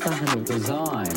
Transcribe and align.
Parlons. 0.00 0.42
Design. 0.44 1.08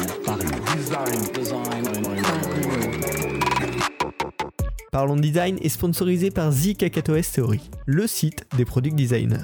Parlons. 4.91 5.15
Design. 5.15 5.57
Est 5.62 5.70
sponsorisé 5.70 6.31
par 6.31 6.52
The 6.52 6.78
Theory, 7.33 7.69
le 7.85 8.07
site 8.07 8.46
des 8.57 8.65
product 8.65 8.96
designers. 8.96 9.38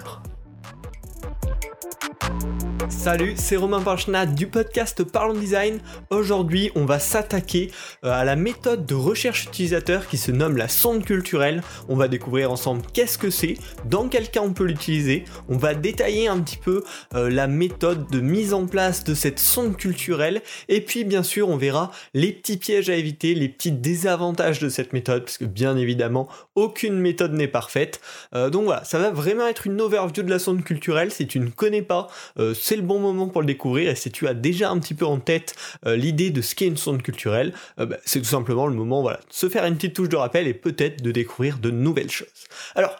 Salut, 2.99 3.35
c'est 3.37 3.55
Romain 3.55 3.79
Panchenat 3.79 4.25
du 4.25 4.45
podcast 4.45 5.05
Parlons 5.05 5.33
Design. 5.33 5.79
Aujourd'hui, 6.09 6.69
on 6.75 6.83
va 6.83 6.99
s'attaquer 6.99 7.71
euh, 8.03 8.11
à 8.11 8.25
la 8.25 8.35
méthode 8.35 8.85
de 8.85 8.93
recherche 8.93 9.45
utilisateur 9.45 10.05
qui 10.09 10.17
se 10.17 10.33
nomme 10.33 10.57
la 10.57 10.67
sonde 10.67 11.05
culturelle. 11.05 11.63
On 11.87 11.95
va 11.95 12.09
découvrir 12.09 12.51
ensemble 12.51 12.81
qu'est-ce 12.93 13.17
que 13.17 13.29
c'est, 13.29 13.55
dans 13.85 14.09
quel 14.09 14.29
cas 14.29 14.41
on 14.41 14.51
peut 14.51 14.65
l'utiliser. 14.65 15.23
On 15.47 15.55
va 15.55 15.75
détailler 15.75 16.27
un 16.27 16.41
petit 16.41 16.57
peu 16.57 16.83
euh, 17.15 17.29
la 17.29 17.47
méthode 17.47 18.11
de 18.11 18.19
mise 18.19 18.53
en 18.53 18.67
place 18.67 19.05
de 19.05 19.13
cette 19.13 19.39
sonde 19.39 19.77
culturelle. 19.77 20.41
Et 20.67 20.81
puis, 20.81 21.05
bien 21.05 21.23
sûr, 21.23 21.47
on 21.47 21.55
verra 21.55 21.91
les 22.13 22.33
petits 22.33 22.57
pièges 22.57 22.89
à 22.89 22.95
éviter, 22.95 23.33
les 23.33 23.47
petits 23.47 23.71
désavantages 23.71 24.59
de 24.59 24.67
cette 24.67 24.91
méthode, 24.91 25.23
parce 25.23 25.37
que 25.37 25.45
bien 25.45 25.77
évidemment, 25.77 26.27
aucune 26.55 26.99
méthode 26.99 27.31
n'est 27.31 27.47
parfaite. 27.47 28.01
Euh, 28.35 28.49
donc 28.49 28.65
voilà, 28.65 28.83
ça 28.83 28.99
va 28.99 29.09
vraiment 29.09 29.47
être 29.47 29.67
une 29.67 29.79
overview 29.79 30.21
de 30.21 30.29
la 30.29 30.37
sonde 30.37 30.65
culturelle. 30.65 31.11
Si 31.11 31.27
tu 31.27 31.39
ne 31.39 31.49
connais 31.49 31.81
pas, 31.81 32.07
c'est 32.53 32.75
le 32.75 32.88
bon 32.89 32.99
moment 32.99 33.27
pour 33.27 33.41
le 33.41 33.47
découvrir 33.47 33.89
et 33.89 33.95
si 33.95 34.11
tu 34.11 34.27
as 34.27 34.33
déjà 34.33 34.71
un 34.71 34.79
petit 34.79 34.95
peu 34.95 35.05
en 35.05 35.19
tête 35.19 35.55
euh, 35.85 35.95
l'idée 35.95 36.31
de 36.31 36.41
ce 36.41 36.55
qu'est 36.55 36.65
une 36.65 36.75
sonde 36.75 37.03
culturelle, 37.03 37.53
euh, 37.79 37.85
bah, 37.85 37.97
c'est 38.03 38.19
tout 38.19 38.25
simplement 38.25 38.65
le 38.65 38.73
moment 38.73 39.03
de 39.03 39.15
se 39.29 39.47
faire 39.47 39.63
une 39.65 39.75
petite 39.75 39.95
touche 39.95 40.09
de 40.09 40.15
rappel 40.15 40.47
et 40.47 40.55
peut-être 40.55 41.01
de 41.03 41.11
découvrir 41.11 41.59
de 41.59 41.69
nouvelles 41.69 42.09
choses. 42.09 42.47
Alors, 42.73 42.95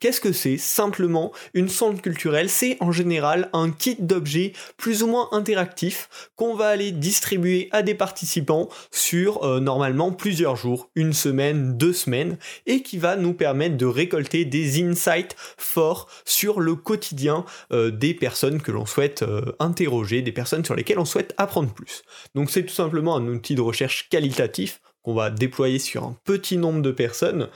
Qu'est-ce 0.00 0.20
que 0.20 0.30
c'est 0.30 0.58
Simplement 0.58 1.32
une 1.54 1.68
sonde 1.68 2.00
culturelle, 2.00 2.48
c'est 2.48 2.76
en 2.78 2.92
général 2.92 3.50
un 3.52 3.72
kit 3.72 3.96
d'objets 3.98 4.52
plus 4.76 5.02
ou 5.02 5.08
moins 5.08 5.28
interactif 5.32 6.08
qu'on 6.36 6.54
va 6.54 6.68
aller 6.68 6.92
distribuer 6.92 7.68
à 7.72 7.82
des 7.82 7.96
participants 7.96 8.68
sur 8.92 9.42
euh, 9.42 9.58
normalement 9.58 10.12
plusieurs 10.12 10.54
jours, 10.54 10.88
une 10.94 11.12
semaine, 11.12 11.76
deux 11.76 11.92
semaines, 11.92 12.38
et 12.66 12.82
qui 12.82 12.96
va 12.96 13.16
nous 13.16 13.34
permettre 13.34 13.76
de 13.76 13.86
récolter 13.86 14.44
des 14.44 14.80
insights 14.84 15.34
forts 15.56 16.08
sur 16.24 16.60
le 16.60 16.76
quotidien 16.76 17.44
euh, 17.72 17.90
des 17.90 18.14
personnes 18.14 18.62
que 18.62 18.70
l'on 18.70 18.86
souhaite 18.86 19.22
euh, 19.22 19.56
interroger, 19.58 20.22
des 20.22 20.30
personnes 20.30 20.64
sur 20.64 20.76
lesquelles 20.76 21.00
on 21.00 21.04
souhaite 21.04 21.34
apprendre 21.38 21.74
plus. 21.74 22.02
Donc 22.36 22.50
c'est 22.50 22.64
tout 22.64 22.74
simplement 22.74 23.16
un 23.16 23.26
outil 23.26 23.56
de 23.56 23.62
recherche 23.62 24.08
qualitatif 24.08 24.80
qu'on 25.02 25.14
va 25.14 25.30
déployer 25.30 25.80
sur 25.80 26.04
un 26.04 26.16
petit 26.22 26.56
nombre 26.56 26.82
de 26.82 26.90
personnes 26.90 27.48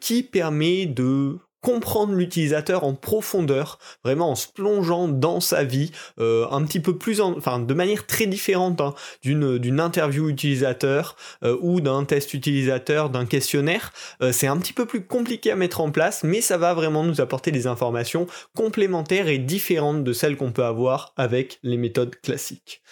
qui 0.00 0.22
permet 0.22 0.86
de 0.86 1.38
comprendre 1.60 2.14
l'utilisateur 2.14 2.84
en 2.84 2.94
profondeur, 2.94 3.78
vraiment 4.04 4.30
en 4.30 4.34
se 4.36 4.46
plongeant 4.46 5.08
dans 5.08 5.40
sa 5.40 5.64
vie, 5.64 5.90
euh, 6.20 6.46
un 6.50 6.64
petit 6.64 6.80
peu 6.80 6.96
plus, 6.96 7.20
enfin 7.20 7.58
de 7.58 7.74
manière 7.74 8.06
très 8.06 8.26
différente 8.26 8.80
hein, 8.80 8.94
d'une 9.22 9.58
d'une 9.58 9.80
interview 9.80 10.28
utilisateur 10.28 11.16
euh, 11.42 11.56
ou 11.60 11.80
d'un 11.80 12.04
test 12.04 12.32
utilisateur, 12.34 13.10
d'un 13.10 13.26
questionnaire. 13.26 13.92
Euh, 14.22 14.32
c'est 14.32 14.46
un 14.46 14.56
petit 14.58 14.72
peu 14.72 14.86
plus 14.86 15.04
compliqué 15.04 15.50
à 15.50 15.56
mettre 15.56 15.80
en 15.80 15.90
place, 15.90 16.22
mais 16.22 16.40
ça 16.40 16.58
va 16.58 16.74
vraiment 16.74 17.02
nous 17.02 17.20
apporter 17.20 17.50
des 17.50 17.66
informations 17.66 18.26
complémentaires 18.56 19.28
et 19.28 19.38
différentes 19.38 20.04
de 20.04 20.12
celles 20.12 20.36
qu'on 20.36 20.52
peut 20.52 20.64
avoir 20.64 21.12
avec 21.16 21.58
les 21.62 21.76
méthodes 21.76 22.14
classiques. 22.20 22.82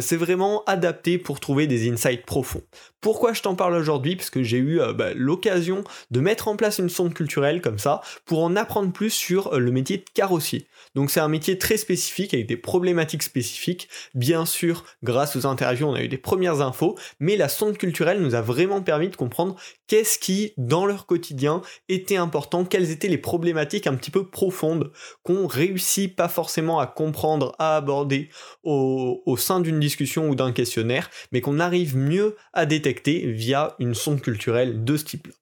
c'est 0.00 0.16
vraiment 0.16 0.64
adapté 0.66 1.16
pour 1.16 1.40
trouver 1.40 1.66
des 1.66 1.90
insights 1.90 2.26
profonds. 2.26 2.62
Pourquoi 3.00 3.32
je 3.32 3.40
t'en 3.40 3.54
parle 3.54 3.74
aujourd'hui? 3.74 4.16
Parce 4.16 4.28
que 4.28 4.42
j'ai 4.42 4.58
eu 4.58 4.80
bah, 4.94 5.14
l'occasion 5.14 5.82
de 6.10 6.20
mettre 6.20 6.48
en 6.48 6.56
place 6.56 6.78
une 6.78 6.90
sonde 6.90 7.14
culturelle 7.14 7.62
comme 7.62 7.78
ça 7.78 8.02
pour 8.24 8.42
en 8.42 8.56
apprendre 8.56 8.92
plus 8.92 9.10
sur 9.10 9.54
euh, 9.54 9.58
le 9.58 9.70
métier 9.70 9.98
de 9.98 10.04
carrossier. 10.14 10.66
Donc 10.94 11.10
c'est 11.10 11.20
un 11.20 11.28
métier 11.28 11.58
très 11.58 11.76
spécifique 11.76 12.34
avec 12.34 12.46
des 12.46 12.56
problématiques 12.56 13.22
spécifiques. 13.22 13.88
Bien 14.14 14.46
sûr, 14.46 14.84
grâce 15.02 15.36
aux 15.36 15.46
interviews, 15.46 15.86
on 15.86 15.94
a 15.94 16.02
eu 16.02 16.08
des 16.08 16.18
premières 16.18 16.60
infos, 16.60 16.96
mais 17.20 17.36
la 17.36 17.48
sonde 17.48 17.78
culturelle 17.78 18.20
nous 18.20 18.34
a 18.34 18.40
vraiment 18.40 18.82
permis 18.82 19.08
de 19.08 19.16
comprendre 19.16 19.56
qu'est-ce 19.86 20.18
qui, 20.18 20.52
dans 20.56 20.86
leur 20.86 21.06
quotidien, 21.06 21.62
était 21.88 22.16
important, 22.16 22.64
quelles 22.64 22.90
étaient 22.90 23.08
les 23.08 23.18
problématiques 23.18 23.86
un 23.86 23.94
petit 23.94 24.10
peu 24.10 24.26
profondes 24.26 24.92
qu'on 25.22 25.46
réussit 25.46 26.14
pas 26.14 26.28
forcément 26.28 26.78
à 26.78 26.86
comprendre, 26.86 27.54
à 27.58 27.76
aborder 27.76 28.28
au, 28.62 29.22
au 29.26 29.36
sein 29.36 29.60
d'une 29.60 29.80
discussion 29.80 30.28
ou 30.28 30.34
d'un 30.34 30.52
questionnaire, 30.52 31.10
mais 31.32 31.40
qu'on 31.40 31.60
arrive 31.60 31.96
mieux 31.96 32.36
à 32.52 32.66
détecter 32.66 33.30
via 33.30 33.74
une 33.78 33.94
sonde 33.94 34.20
culturelle 34.20 34.84
de 34.84 34.96
ce 34.96 35.04
type-là. 35.04 35.34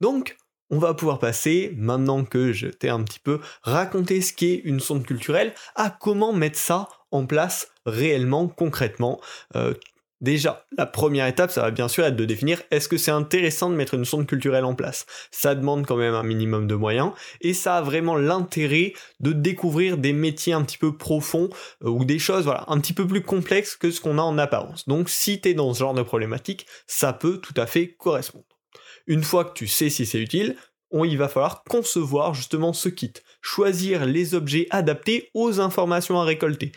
Donc, 0.00 0.36
on 0.74 0.78
va 0.78 0.92
pouvoir 0.92 1.20
passer, 1.20 1.72
maintenant 1.76 2.24
que 2.24 2.52
je 2.52 2.66
t'ai 2.66 2.88
un 2.88 3.04
petit 3.04 3.20
peu 3.20 3.38
raconté 3.62 4.20
ce 4.20 4.32
qu'est 4.32 4.60
une 4.64 4.80
sonde 4.80 5.06
culturelle, 5.06 5.54
à 5.76 5.88
comment 5.88 6.32
mettre 6.32 6.58
ça 6.58 6.88
en 7.12 7.26
place 7.26 7.68
réellement, 7.86 8.48
concrètement. 8.48 9.20
Euh, 9.54 9.74
déjà, 10.20 10.66
la 10.76 10.86
première 10.86 11.28
étape, 11.28 11.52
ça 11.52 11.62
va 11.62 11.70
bien 11.70 11.86
sûr 11.86 12.04
être 12.04 12.16
de 12.16 12.24
définir 12.24 12.60
est-ce 12.72 12.88
que 12.88 12.96
c'est 12.96 13.12
intéressant 13.12 13.70
de 13.70 13.76
mettre 13.76 13.94
une 13.94 14.04
sonde 14.04 14.26
culturelle 14.26 14.64
en 14.64 14.74
place? 14.74 15.06
Ça 15.30 15.54
demande 15.54 15.86
quand 15.86 15.96
même 15.96 16.14
un 16.14 16.24
minimum 16.24 16.66
de 16.66 16.74
moyens, 16.74 17.12
et 17.40 17.54
ça 17.54 17.76
a 17.76 17.82
vraiment 17.82 18.16
l'intérêt 18.16 18.94
de 19.20 19.30
découvrir 19.30 19.96
des 19.96 20.12
métiers 20.12 20.54
un 20.54 20.62
petit 20.62 20.78
peu 20.78 20.96
profonds, 20.96 21.50
euh, 21.84 21.88
ou 21.88 22.04
des 22.04 22.18
choses 22.18 22.52
un 22.66 22.80
petit 22.80 22.94
peu 22.94 23.06
plus 23.06 23.22
complexes 23.22 23.76
que 23.76 23.92
ce 23.92 24.00
qu'on 24.00 24.18
a 24.18 24.22
en 24.22 24.38
apparence. 24.38 24.88
Donc 24.88 25.08
si 25.08 25.40
tu 25.40 25.50
es 25.50 25.54
dans 25.54 25.72
ce 25.72 25.78
genre 25.78 25.94
de 25.94 26.02
problématique, 26.02 26.66
ça 26.88 27.12
peut 27.12 27.38
tout 27.38 27.54
à 27.56 27.66
fait 27.66 27.94
correspondre. 27.94 28.53
Une 29.06 29.22
fois 29.22 29.44
que 29.44 29.52
tu 29.54 29.66
sais 29.66 29.90
si 29.90 30.06
c'est 30.06 30.20
utile, 30.20 30.56
il 31.02 31.18
va 31.18 31.28
falloir 31.28 31.64
concevoir 31.64 32.34
justement 32.34 32.72
ce 32.72 32.88
kit, 32.88 33.12
choisir 33.42 34.06
les 34.06 34.34
objets 34.34 34.68
adaptés 34.70 35.30
aux 35.34 35.60
informations 35.60 36.20
à 36.20 36.24
récolter. 36.24 36.70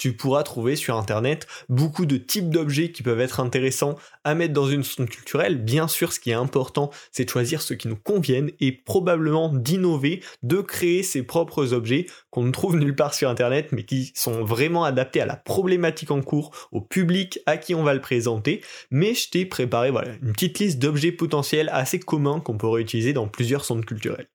Tu 0.00 0.14
pourras 0.14 0.44
trouver 0.44 0.76
sur 0.76 0.96
internet 0.96 1.46
beaucoup 1.68 2.06
de 2.06 2.16
types 2.16 2.48
d'objets 2.48 2.90
qui 2.90 3.02
peuvent 3.02 3.20
être 3.20 3.38
intéressants 3.38 3.96
à 4.24 4.34
mettre 4.34 4.54
dans 4.54 4.66
une 4.66 4.82
sonde 4.82 5.10
culturelle. 5.10 5.62
Bien 5.62 5.88
sûr, 5.88 6.14
ce 6.14 6.18
qui 6.18 6.30
est 6.30 6.34
important, 6.34 6.90
c'est 7.12 7.26
de 7.26 7.30
choisir 7.30 7.60
ceux 7.60 7.74
qui 7.74 7.86
nous 7.86 7.96
conviennent 7.96 8.50
et 8.60 8.72
probablement 8.72 9.52
d'innover, 9.52 10.22
de 10.42 10.62
créer 10.62 11.02
ses 11.02 11.22
propres 11.22 11.74
objets 11.74 12.06
qu'on 12.30 12.44
ne 12.44 12.50
trouve 12.50 12.76
nulle 12.76 12.96
part 12.96 13.12
sur 13.12 13.28
internet 13.28 13.72
mais 13.72 13.84
qui 13.84 14.10
sont 14.14 14.42
vraiment 14.42 14.84
adaptés 14.84 15.20
à 15.20 15.26
la 15.26 15.36
problématique 15.36 16.10
en 16.10 16.22
cours, 16.22 16.68
au 16.72 16.80
public 16.80 17.38
à 17.44 17.58
qui 17.58 17.74
on 17.74 17.82
va 17.82 17.92
le 17.92 18.00
présenter. 18.00 18.62
Mais 18.90 19.12
je 19.12 19.28
t'ai 19.28 19.44
préparé 19.44 19.90
voilà, 19.90 20.12
une 20.22 20.32
petite 20.32 20.60
liste 20.60 20.78
d'objets 20.78 21.12
potentiels 21.12 21.68
assez 21.74 22.00
communs 22.00 22.40
qu'on 22.40 22.56
pourrait 22.56 22.80
utiliser 22.80 23.12
dans 23.12 23.28
plusieurs 23.28 23.66
sondes 23.66 23.84
culturelles. 23.84 24.30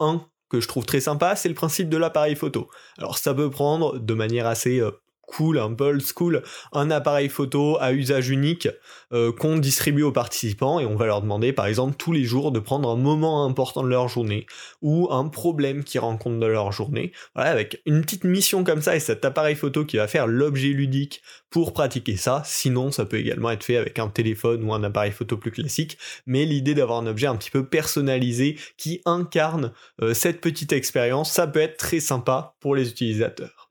1 0.00 0.26
que 0.48 0.60
je 0.60 0.68
trouve 0.68 0.86
très 0.86 1.00
sympa, 1.00 1.36
c'est 1.36 1.48
le 1.48 1.54
principe 1.54 1.88
de 1.88 1.96
l'appareil 1.96 2.36
photo. 2.36 2.68
Alors 2.98 3.18
ça 3.18 3.34
peut 3.34 3.50
prendre 3.50 3.98
de 3.98 4.14
manière 4.14 4.46
assez 4.46 4.80
euh, 4.80 4.90
cool, 5.28 5.58
un 5.58 5.72
peu 5.72 5.84
old 5.84 6.02
school, 6.02 6.42
un 6.72 6.90
appareil 6.90 7.28
photo 7.28 7.76
à 7.80 7.92
usage 7.92 8.30
unique 8.30 8.68
euh, 9.12 9.30
qu'on 9.30 9.58
distribue 9.58 10.02
aux 10.02 10.12
participants 10.12 10.80
et 10.80 10.86
on 10.86 10.96
va 10.96 11.06
leur 11.06 11.22
demander 11.22 11.52
par 11.52 11.66
exemple 11.66 11.94
tous 11.96 12.12
les 12.12 12.24
jours 12.24 12.50
de 12.50 12.58
prendre 12.58 12.90
un 12.90 12.96
moment 12.96 13.44
important 13.44 13.82
de 13.82 13.88
leur 13.88 14.08
journée 14.08 14.46
ou 14.82 15.08
un 15.12 15.28
problème 15.28 15.84
qu'ils 15.84 16.00
rencontrent 16.00 16.38
dans 16.38 16.48
leur 16.48 16.72
journée. 16.72 17.12
Voilà, 17.34 17.50
avec 17.50 17.80
une 17.86 18.00
petite 18.00 18.24
mission 18.24 18.64
comme 18.64 18.82
ça 18.82 18.96
et 18.96 19.00
cet 19.00 19.24
appareil 19.24 19.54
photo 19.54 19.84
qui 19.84 19.98
va 19.98 20.08
faire 20.08 20.26
l'objet 20.26 20.68
ludique 20.68 21.22
pour 21.50 21.72
pratiquer 21.72 22.16
ça. 22.16 22.42
Sinon, 22.44 22.90
ça 22.90 23.04
peut 23.04 23.18
également 23.18 23.50
être 23.50 23.64
fait 23.64 23.76
avec 23.76 23.98
un 23.98 24.08
téléphone 24.08 24.64
ou 24.64 24.72
un 24.72 24.82
appareil 24.82 25.12
photo 25.12 25.36
plus 25.36 25.50
classique. 25.50 25.98
Mais 26.26 26.44
l'idée 26.44 26.74
d'avoir 26.74 26.98
un 26.98 27.06
objet 27.06 27.26
un 27.26 27.36
petit 27.36 27.50
peu 27.50 27.66
personnalisé 27.66 28.58
qui 28.76 29.00
incarne 29.04 29.72
euh, 30.02 30.14
cette 30.14 30.40
petite 30.40 30.72
expérience, 30.72 31.32
ça 31.32 31.46
peut 31.46 31.60
être 31.60 31.76
très 31.76 32.00
sympa 32.00 32.54
pour 32.60 32.74
les 32.74 32.88
utilisateurs. 32.90 33.67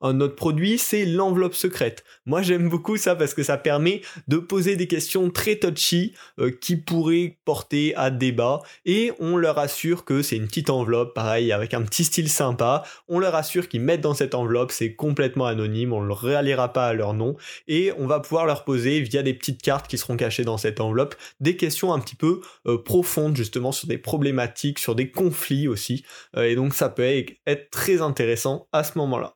Un 0.00 0.20
autre 0.20 0.36
produit, 0.36 0.78
c'est 0.78 1.04
l'enveloppe 1.04 1.54
secrète. 1.54 2.04
Moi, 2.26 2.42
j'aime 2.42 2.68
beaucoup 2.68 2.96
ça 2.96 3.14
parce 3.14 3.34
que 3.34 3.42
ça 3.42 3.56
permet 3.56 4.02
de 4.28 4.38
poser 4.38 4.76
des 4.76 4.86
questions 4.86 5.30
très 5.30 5.56
touchy 5.56 6.14
euh, 6.38 6.50
qui 6.50 6.76
pourraient 6.76 7.38
porter 7.44 7.94
à 7.96 8.10
débat 8.10 8.60
et 8.84 9.12
on 9.18 9.36
leur 9.36 9.58
assure 9.58 10.04
que 10.04 10.22
c'est 10.22 10.36
une 10.36 10.46
petite 10.46 10.70
enveloppe, 10.70 11.14
pareil, 11.14 11.52
avec 11.52 11.74
un 11.74 11.82
petit 11.82 12.04
style 12.04 12.28
sympa. 12.28 12.84
On 13.08 13.18
leur 13.18 13.34
assure 13.34 13.68
qu'ils 13.68 13.80
mettent 13.80 14.00
dans 14.00 14.14
cette 14.14 14.34
enveloppe, 14.34 14.72
c'est 14.72 14.94
complètement 14.94 15.46
anonyme, 15.46 15.92
on 15.92 16.02
ne 16.02 16.08
leur 16.08 16.20
réalliera 16.20 16.72
pas 16.72 16.88
à 16.88 16.92
leur 16.92 17.14
nom 17.14 17.36
et 17.68 17.92
on 17.98 18.06
va 18.06 18.20
pouvoir 18.20 18.46
leur 18.46 18.64
poser 18.64 19.00
via 19.00 19.22
des 19.22 19.34
petites 19.34 19.62
cartes 19.62 19.88
qui 19.88 19.98
seront 19.98 20.16
cachées 20.16 20.44
dans 20.44 20.58
cette 20.58 20.80
enveloppe 20.80 21.14
des 21.40 21.56
questions 21.56 21.92
un 21.92 22.00
petit 22.00 22.16
peu 22.16 22.40
euh, 22.66 22.78
profondes 22.78 23.36
justement 23.36 23.72
sur 23.72 23.88
des 23.88 23.98
problématiques, 23.98 24.78
sur 24.78 24.94
des 24.94 25.10
conflits 25.10 25.68
aussi. 25.68 26.04
Euh, 26.36 26.44
et 26.44 26.54
donc 26.54 26.74
ça 26.74 26.88
peut 26.88 27.02
être 27.02 27.70
très 27.70 28.00
intéressant 28.00 28.68
à 28.72 28.84
ce 28.84 28.98
moment-là. 28.98 29.34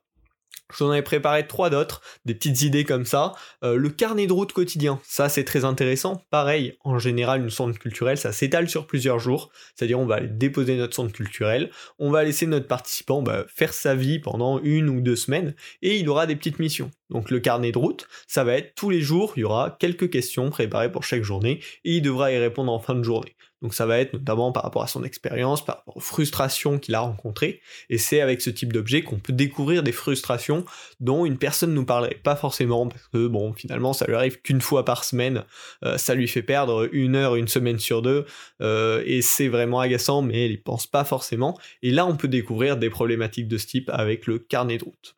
Je 0.77 0.83
avais 0.83 1.01
préparé 1.01 1.47
trois 1.47 1.71
d'autres, 1.71 2.01
des 2.25 2.35
petites 2.35 2.61
idées 2.61 2.83
comme 2.83 3.05
ça. 3.05 3.33
Euh, 3.63 3.75
le 3.75 3.89
carnet 3.89 4.27
de 4.27 4.33
route 4.33 4.53
quotidien, 4.53 4.99
ça 5.03 5.27
c'est 5.27 5.43
très 5.43 5.65
intéressant. 5.65 6.23
Pareil, 6.29 6.77
en 6.83 6.99
général, 6.99 7.41
une 7.41 7.49
sonde 7.49 7.77
culturelle, 7.77 8.19
ça 8.19 8.31
s'étale 8.31 8.69
sur 8.69 8.85
plusieurs 8.85 9.17
jours. 9.17 9.51
C'est-à-dire, 9.73 9.99
on 9.99 10.05
va 10.05 10.15
aller 10.15 10.27
déposer 10.27 10.77
notre 10.77 10.95
sonde 10.95 11.11
culturelle, 11.11 11.71
on 11.97 12.11
va 12.11 12.23
laisser 12.23 12.45
notre 12.45 12.67
participant 12.67 13.23
bah, 13.23 13.45
faire 13.47 13.73
sa 13.73 13.95
vie 13.95 14.19
pendant 14.19 14.59
une 14.61 14.89
ou 14.89 15.01
deux 15.01 15.15
semaines, 15.15 15.55
et 15.81 15.97
il 15.97 16.07
aura 16.07 16.27
des 16.27 16.35
petites 16.35 16.59
missions. 16.59 16.91
Donc 17.09 17.31
le 17.31 17.39
carnet 17.39 17.71
de 17.71 17.77
route, 17.79 18.07
ça 18.27 18.43
va 18.43 18.53
être 18.53 18.75
tous 18.75 18.91
les 18.91 19.01
jours, 19.01 19.33
il 19.35 19.39
y 19.39 19.43
aura 19.45 19.75
quelques 19.79 20.11
questions 20.11 20.51
préparées 20.51 20.91
pour 20.91 21.03
chaque 21.03 21.23
journée, 21.23 21.61
et 21.83 21.95
il 21.95 22.01
devra 22.03 22.31
y 22.31 22.37
répondre 22.37 22.71
en 22.71 22.79
fin 22.79 22.93
de 22.93 23.03
journée. 23.03 23.35
Donc 23.61 23.73
ça 23.73 23.85
va 23.85 23.99
être 23.99 24.13
notamment 24.13 24.51
par 24.51 24.63
rapport 24.63 24.83
à 24.83 24.87
son 24.87 25.03
expérience, 25.03 25.63
par 25.63 25.77
rapport 25.77 25.97
aux 25.97 26.01
frustrations 26.01 26.79
qu'il 26.79 26.95
a 26.95 27.01
rencontrées, 27.01 27.61
et 27.89 27.97
c'est 27.97 28.21
avec 28.21 28.41
ce 28.41 28.49
type 28.49 28.73
d'objet 28.73 29.01
qu'on 29.01 29.19
peut 29.19 29.33
découvrir 29.33 29.83
des 29.83 29.91
frustrations 29.91 30.65
dont 30.99 31.25
une 31.25 31.37
personne 31.37 31.73
nous 31.73 31.85
parlerait 31.85 32.19
pas 32.23 32.35
forcément, 32.35 32.87
parce 32.87 33.07
que 33.07 33.27
bon, 33.27 33.53
finalement, 33.53 33.93
ça 33.93 34.05
lui 34.05 34.15
arrive 34.15 34.41
qu'une 34.41 34.61
fois 34.61 34.85
par 34.85 35.03
semaine, 35.03 35.43
euh, 35.83 35.97
ça 35.97 36.15
lui 36.15 36.27
fait 36.27 36.43
perdre 36.43 36.89
une 36.91 37.15
heure, 37.15 37.35
une 37.35 37.47
semaine 37.47 37.79
sur 37.79 38.01
deux, 38.01 38.25
euh, 38.61 39.03
et 39.05 39.21
c'est 39.21 39.47
vraiment 39.47 39.79
agaçant, 39.79 40.21
mais 40.21 40.45
il 40.45 40.51
y 40.53 40.57
pense 40.57 40.87
pas 40.87 41.03
forcément, 41.03 41.57
et 41.81 41.91
là 41.91 42.05
on 42.05 42.15
peut 42.15 42.27
découvrir 42.27 42.77
des 42.77 42.89
problématiques 42.89 43.47
de 43.47 43.57
ce 43.57 43.67
type 43.67 43.89
avec 43.89 44.27
le 44.27 44.39
carnet 44.39 44.77
de 44.77 44.85
route. 44.85 45.15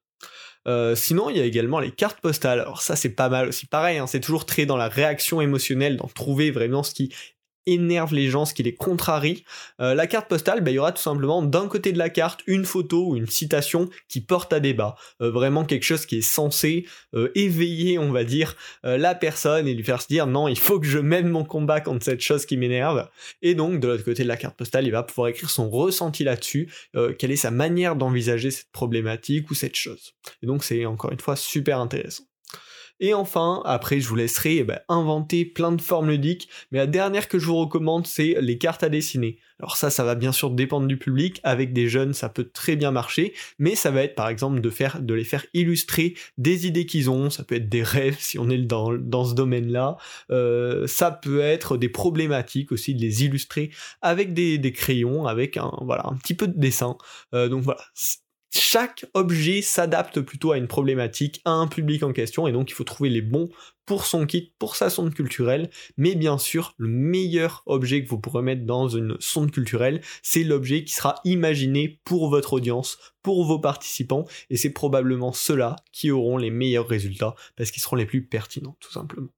Euh, 0.67 0.95
sinon, 0.95 1.29
il 1.29 1.37
y 1.37 1.41
a 1.41 1.45
également 1.45 1.79
les 1.79 1.91
cartes 1.91 2.19
postales. 2.21 2.59
Alors 2.59 2.81
ça, 2.81 2.95
c'est 2.95 3.15
pas 3.15 3.29
mal 3.29 3.47
aussi. 3.47 3.65
Pareil, 3.65 3.97
hein, 3.97 4.07
c'est 4.07 4.19
toujours 4.19 4.45
très 4.45 4.65
dans 4.65 4.77
la 4.77 4.89
réaction 4.89 5.41
émotionnelle, 5.41 5.97
d'en 5.97 6.07
trouver 6.07 6.51
vraiment 6.51 6.83
ce 6.83 6.93
qui 6.93 7.13
énerve 7.65 8.13
les 8.13 8.29
gens, 8.29 8.45
ce 8.45 8.53
qui 8.53 8.63
les 8.63 8.73
contrarie. 8.73 9.43
Euh, 9.79 9.93
la 9.93 10.07
carte 10.07 10.27
postale, 10.27 10.61
bah, 10.61 10.71
il 10.71 10.75
y 10.75 10.79
aura 10.79 10.91
tout 10.91 11.01
simplement 11.01 11.41
d'un 11.41 11.67
côté 11.67 11.91
de 11.91 11.97
la 11.97 12.09
carte 12.09 12.41
une 12.47 12.65
photo 12.65 13.09
ou 13.09 13.15
une 13.15 13.27
citation 13.27 13.89
qui 14.07 14.21
porte 14.21 14.53
à 14.53 14.59
débat. 14.59 14.95
Euh, 15.21 15.31
vraiment 15.31 15.65
quelque 15.65 15.83
chose 15.83 16.05
qui 16.05 16.19
est 16.19 16.21
censé 16.21 16.85
euh, 17.13 17.31
éveiller, 17.35 17.99
on 17.99 18.11
va 18.11 18.23
dire, 18.23 18.55
la 18.83 19.15
personne 19.15 19.67
et 19.67 19.73
lui 19.73 19.83
faire 19.83 20.01
se 20.01 20.07
dire 20.07 20.27
non, 20.27 20.47
il 20.47 20.57
faut 20.57 20.79
que 20.79 20.87
je 20.87 20.99
mène 20.99 21.27
mon 21.27 21.43
combat 21.43 21.81
contre 21.81 22.03
cette 22.03 22.21
chose 22.21 22.45
qui 22.45 22.57
m'énerve. 22.57 23.07
Et 23.41 23.55
donc, 23.55 23.79
de 23.79 23.87
l'autre 23.87 24.03
côté 24.03 24.23
de 24.23 24.27
la 24.27 24.37
carte 24.37 24.57
postale, 24.57 24.85
il 24.85 24.91
va 24.91 25.03
pouvoir 25.03 25.27
écrire 25.29 25.49
son 25.49 25.69
ressenti 25.69 26.23
là-dessus, 26.23 26.71
quelle 27.17 27.31
est 27.31 27.35
sa 27.35 27.51
manière 27.51 27.95
d'envisager 27.95 28.51
cette 28.51 28.71
problématique 28.71 29.49
ou 29.51 29.55
cette 29.55 29.75
chose. 29.75 30.13
Et 30.41 30.47
donc, 30.47 30.63
c'est 30.63 30.85
encore 30.85 31.11
une 31.11 31.19
fois 31.19 31.35
super 31.35 31.79
intéressant. 31.79 32.23
Et 33.01 33.15
enfin, 33.15 33.61
après, 33.65 33.99
je 33.99 34.07
vous 34.07 34.15
laisserai 34.15 34.57
eh 34.57 34.63
ben, 34.63 34.79
inventer 34.87 35.43
plein 35.43 35.71
de 35.71 35.81
formes 35.81 36.11
ludiques, 36.11 36.47
mais 36.71 36.77
la 36.77 36.87
dernière 36.87 37.27
que 37.27 37.39
je 37.39 37.47
vous 37.47 37.57
recommande, 37.57 38.05
c'est 38.05 38.37
les 38.39 38.59
cartes 38.59 38.83
à 38.83 38.89
dessiner. 38.89 39.39
Alors 39.59 39.75
ça, 39.75 39.89
ça 39.89 40.03
va 40.03 40.15
bien 40.15 40.31
sûr 40.31 40.51
dépendre 40.51 40.87
du 40.87 40.97
public. 40.97 41.39
Avec 41.43 41.73
des 41.73 41.87
jeunes, 41.87 42.13
ça 42.13 42.29
peut 42.29 42.49
très 42.51 42.75
bien 42.75 42.91
marcher, 42.91 43.33
mais 43.59 43.75
ça 43.75 43.91
va 43.91 44.03
être 44.03 44.15
par 44.15 44.29
exemple 44.29 44.61
de 44.61 44.69
faire, 44.69 45.01
de 45.01 45.13
les 45.13 45.23
faire 45.23 45.45
illustrer 45.53 46.15
des 46.37 46.67
idées 46.67 46.85
qu'ils 46.85 47.09
ont. 47.09 47.29
Ça 47.29 47.43
peut 47.43 47.55
être 47.55 47.69
des 47.69 47.83
rêves 47.83 48.17
si 48.19 48.37
on 48.39 48.49
est 48.49 48.57
dans, 48.59 49.25
ce 49.25 49.33
domaine-là. 49.33 49.97
Euh, 50.31 50.85
ça 50.85 51.11
peut 51.11 51.41
être 51.41 51.77
des 51.77 51.89
problématiques 51.89 52.71
aussi 52.71 52.95
de 52.95 53.01
les 53.01 53.23
illustrer 53.23 53.71
avec 54.01 54.33
des, 54.33 54.73
crayons, 54.73 55.25
avec 55.25 55.57
un 55.57 55.71
voilà 55.81 56.07
un 56.07 56.15
petit 56.15 56.33
peu 56.33 56.47
de 56.47 56.59
dessin. 56.59 56.97
Euh, 57.33 57.49
donc 57.49 57.63
voilà, 57.63 57.81
chaque 58.53 59.05
objet 59.13 59.61
s'adapte 59.61 60.19
plutôt 60.19 60.51
à 60.51 60.57
une 60.57 60.67
problématique, 60.67 61.41
à 61.45 61.51
un 61.51 61.67
public 61.67 62.03
en 62.03 62.11
question, 62.11 62.47
et 62.47 62.51
donc 62.51 62.69
il 62.69 62.73
faut 62.73 62.83
trouver 62.83 63.09
les 63.09 63.21
bons 63.21 63.49
pour 63.85 64.05
son 64.05 64.25
kit, 64.25 64.53
pour 64.59 64.75
sa 64.75 64.89
sonde 64.89 65.13
culturelle, 65.13 65.69
mais 65.97 66.15
bien 66.15 66.37
sûr, 66.37 66.73
le 66.77 66.87
meilleur 66.87 67.63
objet 67.65 68.03
que 68.03 68.09
vous 68.09 68.19
pourrez 68.19 68.41
mettre 68.41 68.65
dans 68.65 68.87
une 68.87 69.15
sonde 69.19 69.51
culturelle, 69.51 70.01
c'est 70.21 70.43
l'objet 70.43 70.83
qui 70.83 70.93
sera 70.93 71.15
imaginé 71.23 72.01
pour 72.03 72.29
votre 72.29 72.53
audience, 72.53 72.97
pour 73.23 73.45
vos 73.45 73.59
participants, 73.59 74.25
et 74.49 74.57
c'est 74.57 74.71
probablement 74.71 75.31
ceux-là 75.31 75.77
qui 75.91 76.11
auront 76.11 76.37
les 76.37 76.51
meilleurs 76.51 76.87
résultats, 76.87 77.35
parce 77.55 77.71
qu'ils 77.71 77.81
seront 77.81 77.95
les 77.95 78.05
plus 78.05 78.25
pertinents, 78.25 78.77
tout 78.79 78.91
simplement. 78.91 79.29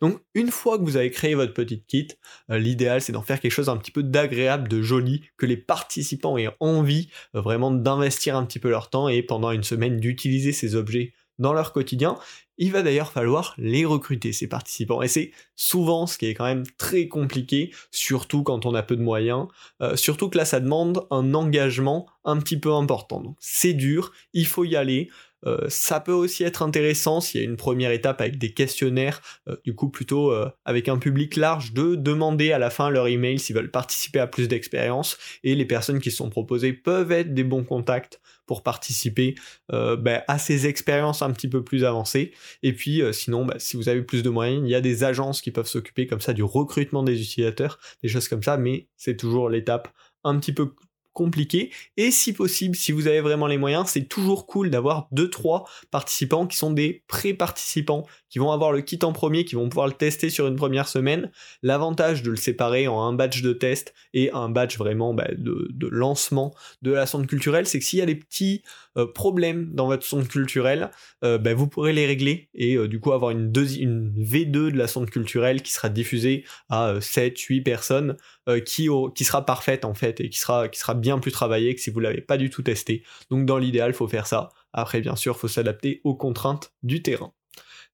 Donc 0.00 0.20
une 0.34 0.50
fois 0.50 0.78
que 0.78 0.84
vous 0.84 0.96
avez 0.96 1.10
créé 1.10 1.34
votre 1.34 1.54
petite 1.54 1.86
kit, 1.86 2.08
euh, 2.50 2.58
l'idéal 2.58 3.00
c'est 3.00 3.12
d'en 3.12 3.22
faire 3.22 3.40
quelque 3.40 3.52
chose 3.52 3.68
un 3.68 3.76
petit 3.76 3.90
peu 3.90 4.02
d'agréable, 4.02 4.68
de 4.68 4.82
joli, 4.82 5.22
que 5.36 5.46
les 5.46 5.56
participants 5.56 6.38
aient 6.38 6.54
envie 6.60 7.08
euh, 7.34 7.40
vraiment 7.40 7.70
d'investir 7.70 8.36
un 8.36 8.44
petit 8.44 8.58
peu 8.58 8.70
leur 8.70 8.90
temps 8.90 9.08
et 9.08 9.22
pendant 9.22 9.50
une 9.50 9.64
semaine 9.64 9.98
d'utiliser 9.98 10.52
ces 10.52 10.74
objets 10.74 11.12
dans 11.38 11.52
leur 11.52 11.72
quotidien. 11.72 12.16
Il 12.58 12.72
va 12.72 12.82
d'ailleurs 12.82 13.12
falloir 13.12 13.54
les 13.58 13.84
recruter, 13.84 14.32
ces 14.32 14.48
participants. 14.48 15.02
Et 15.02 15.08
c'est 15.08 15.32
souvent 15.56 16.06
ce 16.06 16.16
qui 16.16 16.26
est 16.26 16.34
quand 16.34 16.46
même 16.46 16.64
très 16.78 17.06
compliqué, 17.06 17.70
surtout 17.90 18.42
quand 18.42 18.64
on 18.64 18.74
a 18.74 18.82
peu 18.82 18.96
de 18.96 19.02
moyens. 19.02 19.46
Euh, 19.82 19.94
surtout 19.96 20.30
que 20.30 20.38
là, 20.38 20.46
ça 20.46 20.60
demande 20.60 21.06
un 21.10 21.34
engagement 21.34 22.06
un 22.24 22.38
petit 22.38 22.58
peu 22.58 22.72
important. 22.72 23.20
Donc 23.20 23.36
c'est 23.40 23.74
dur, 23.74 24.12
il 24.32 24.46
faut 24.46 24.64
y 24.64 24.74
aller. 24.74 25.10
Euh, 25.44 25.66
ça 25.68 26.00
peut 26.00 26.12
aussi 26.12 26.44
être 26.44 26.62
intéressant 26.62 27.20
s'il 27.20 27.40
y 27.40 27.44
a 27.44 27.46
une 27.46 27.56
première 27.56 27.90
étape 27.90 28.20
avec 28.20 28.38
des 28.38 28.52
questionnaires, 28.52 29.20
euh, 29.48 29.56
du 29.64 29.74
coup 29.74 29.90
plutôt 29.90 30.32
euh, 30.32 30.50
avec 30.64 30.88
un 30.88 30.98
public 30.98 31.36
large, 31.36 31.72
de 31.72 31.94
demander 31.94 32.52
à 32.52 32.58
la 32.58 32.70
fin 32.70 32.90
leur 32.90 33.06
email 33.06 33.38
s'ils 33.38 33.54
veulent 33.54 33.70
participer 33.70 34.18
à 34.18 34.26
plus 34.26 34.48
d'expériences, 34.48 35.18
et 35.44 35.54
les 35.54 35.64
personnes 35.64 36.00
qui 36.00 36.10
sont 36.10 36.30
proposées 36.30 36.72
peuvent 36.72 37.12
être 37.12 37.34
des 37.34 37.44
bons 37.44 37.64
contacts 37.64 38.20
pour 38.46 38.62
participer 38.62 39.34
ben, 39.68 40.22
à 40.28 40.38
ces 40.38 40.68
expériences 40.68 41.20
un 41.20 41.32
petit 41.32 41.48
peu 41.48 41.64
plus 41.64 41.84
avancées. 41.84 42.32
Et 42.62 42.72
puis 42.72 43.02
sinon, 43.12 43.44
ben, 43.44 43.58
si 43.58 43.76
vous 43.76 43.88
avez 43.88 44.02
plus 44.02 44.22
de 44.22 44.30
moyens, 44.30 44.62
il 44.64 44.70
y 44.70 44.76
a 44.76 44.80
des 44.80 45.02
agences 45.02 45.40
qui 45.40 45.50
peuvent 45.50 45.66
s'occuper 45.66 46.06
comme 46.06 46.20
ça 46.20 46.32
du 46.32 46.44
recrutement 46.44 47.02
des 47.02 47.20
utilisateurs, 47.20 47.80
des 48.04 48.08
choses 48.08 48.28
comme 48.28 48.44
ça, 48.44 48.56
mais 48.56 48.86
c'est 48.96 49.16
toujours 49.16 49.50
l'étape 49.50 49.88
un 50.22 50.38
petit 50.38 50.52
peu 50.52 50.74
compliqué. 51.16 51.72
Et 51.96 52.10
si 52.10 52.34
possible, 52.34 52.76
si 52.76 52.92
vous 52.92 53.06
avez 53.06 53.22
vraiment 53.22 53.46
les 53.46 53.56
moyens, 53.56 53.88
c'est 53.88 54.04
toujours 54.04 54.46
cool 54.46 54.68
d'avoir 54.68 55.08
2-3 55.14 55.64
participants 55.90 56.46
qui 56.46 56.58
sont 56.58 56.70
des 56.70 57.04
pré-participants, 57.08 58.06
qui 58.28 58.38
vont 58.38 58.52
avoir 58.52 58.70
le 58.70 58.82
kit 58.82 58.98
en 59.02 59.12
premier, 59.12 59.46
qui 59.46 59.54
vont 59.54 59.70
pouvoir 59.70 59.86
le 59.86 59.94
tester 59.94 60.28
sur 60.28 60.46
une 60.46 60.56
première 60.56 60.88
semaine. 60.88 61.30
L'avantage 61.62 62.22
de 62.22 62.30
le 62.30 62.36
séparer 62.36 62.86
en 62.86 63.02
un 63.02 63.14
batch 63.14 63.40
de 63.40 63.54
test 63.54 63.94
et 64.12 64.30
un 64.32 64.50
batch 64.50 64.76
vraiment 64.76 65.14
bah, 65.14 65.28
de, 65.38 65.88
lancement 65.90 66.54
de 66.82 66.92
la 66.92 67.06
sonde 67.06 67.26
culturelle, 67.26 67.66
c'est 67.66 67.78
que 67.78 67.84
s'il 67.86 67.98
y 67.98 68.02
a 68.02 68.06
des 68.06 68.14
petits 68.14 68.62
euh, 68.98 69.06
problèmes 69.06 69.70
dans 69.72 69.86
votre 69.86 70.04
sonde 70.04 70.28
culturelle, 70.28 70.90
euh, 71.24 71.38
bah, 71.38 71.54
vous 71.54 71.66
pourrez 71.66 71.94
les 71.94 72.04
régler 72.04 72.50
et 72.54 72.76
euh, 72.76 72.88
du 72.88 73.00
coup 73.00 73.12
avoir 73.12 73.30
une, 73.30 73.50
une 73.80 74.12
V2 74.22 74.50
de 74.50 74.76
la 74.76 74.86
sonde 74.86 75.08
culturelle 75.08 75.62
qui 75.62 75.72
sera 75.72 75.88
diffusée 75.88 76.44
à 76.68 76.96
7-8 76.98 77.62
personnes 77.62 78.16
qui, 78.64 78.88
qui 79.14 79.24
sera 79.24 79.44
parfaite 79.44 79.84
en 79.84 79.94
fait 79.94 80.20
et 80.20 80.30
qui 80.30 80.38
sera, 80.38 80.68
qui 80.68 80.78
sera 80.78 80.94
bien 80.94 81.18
plus 81.18 81.32
travaillée 81.32 81.74
que 81.74 81.80
si 81.80 81.90
vous 81.90 82.00
l'avez 82.00 82.20
pas 82.20 82.36
du 82.36 82.50
tout 82.50 82.62
testé. 82.62 83.02
Donc 83.30 83.44
dans 83.44 83.58
l'idéal, 83.58 83.92
faut 83.92 84.08
faire 84.08 84.26
ça. 84.26 84.50
Après, 84.72 85.00
bien 85.00 85.16
sûr, 85.16 85.36
faut 85.36 85.48
s'adapter 85.48 86.00
aux 86.04 86.14
contraintes 86.14 86.72
du 86.82 87.02
terrain. 87.02 87.32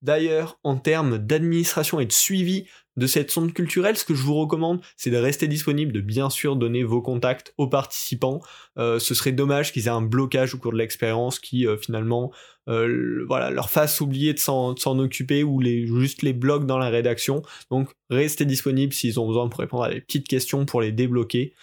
D'ailleurs, 0.03 0.59
en 0.65 0.77
termes 0.77 1.19
d'administration 1.19 2.01
et 2.01 2.07
de 2.07 2.13
suivi 2.13 2.67
de 2.97 3.07
cette 3.07 3.31
sonde 3.31 3.53
culturelle, 3.53 3.97
ce 3.97 4.05
que 4.05 4.15
je 4.15 4.23
vous 4.23 4.35
recommande, 4.35 4.81
c'est 4.97 5.11
de 5.11 5.17
rester 5.17 5.49
disponible, 5.49 5.93
de 5.93 6.01
bien 6.01 6.29
sûr 6.29 6.57
donner 6.57 6.83
vos 6.83 7.01
contacts 7.01 7.55
aux 7.57 7.69
participants. 7.69 8.41
Euh, 8.79 8.99
ce 8.99 9.15
serait 9.15 9.33
dommage 9.33 9.73
qu'ils 9.73 9.87
aient 9.87 9.91
un 9.91 10.03
blocage 10.03 10.55
au 10.55 10.59
cours 10.59 10.73
de 10.73 10.79
l'expérience 10.79 11.39
qui 11.39 11.67
euh, 11.67 11.77
finalement 11.77 12.33
euh, 12.69 13.25
voilà, 13.27 13.51
leur 13.51 13.71
fasse 13.71 14.01
oublier 14.01 14.35
de 14.35 14.39
s'en 14.39 14.75
occuper 14.99 15.43
ou 15.43 15.61
les, 15.61 15.87
juste 15.87 16.23
les 16.23 16.33
bloque 16.33 16.67
dans 16.67 16.79
la 16.79 16.91
rédaction. 16.91 17.43
Donc 17.71 17.91
restez 18.11 18.45
disponible 18.45 18.93
s'ils 18.93 19.19
ont 19.19 19.27
besoin 19.27 19.49
pour 19.49 19.61
répondre 19.61 19.85
à 19.85 19.91
des 19.91 20.01
petites 20.01 20.29
questions 20.29 20.67
pour 20.67 20.81
les 20.81 20.93
débloquer. 20.93 21.55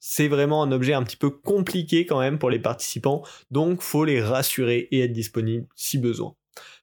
c'est 0.00 0.28
vraiment 0.28 0.62
un 0.62 0.72
objet 0.72 0.94
un 0.94 1.02
petit 1.04 1.16
peu 1.16 1.30
compliqué 1.30 2.06
quand 2.06 2.20
même 2.20 2.38
pour 2.38 2.50
les 2.50 2.58
participants, 2.58 3.22
donc 3.50 3.82
faut 3.82 4.04
les 4.04 4.20
rassurer 4.20 4.88
et 4.90 5.00
être 5.00 5.12
disponible 5.12 5.66
si 5.76 5.98
besoin. 5.98 6.34